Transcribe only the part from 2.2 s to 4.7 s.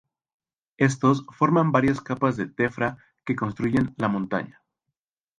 de tefra que construyen la montaña.